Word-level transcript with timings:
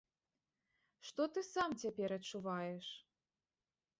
І 1.01 1.09
што 1.09 1.21
ты 1.35 1.43
сам 1.55 1.75
цяпер 1.83 2.09
адчуваеш? 2.17 2.87